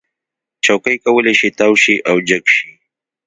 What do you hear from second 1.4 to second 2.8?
تاو شي او جګ شي.